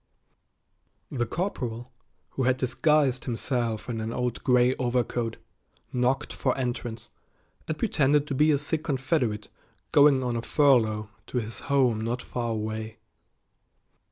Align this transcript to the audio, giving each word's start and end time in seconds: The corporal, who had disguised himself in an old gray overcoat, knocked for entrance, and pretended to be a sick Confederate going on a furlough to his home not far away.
The 1.11 1.27
corporal, 1.27 1.91
who 2.31 2.45
had 2.45 2.57
disguised 2.57 3.25
himself 3.25 3.87
in 3.87 4.01
an 4.01 4.11
old 4.11 4.43
gray 4.43 4.75
overcoat, 4.77 5.37
knocked 5.93 6.33
for 6.33 6.57
entrance, 6.57 7.11
and 7.67 7.77
pretended 7.77 8.25
to 8.25 8.33
be 8.33 8.49
a 8.49 8.57
sick 8.57 8.83
Confederate 8.85 9.47
going 9.91 10.23
on 10.23 10.35
a 10.35 10.41
furlough 10.41 11.11
to 11.27 11.37
his 11.37 11.59
home 11.69 12.01
not 12.01 12.23
far 12.23 12.49
away. 12.49 12.97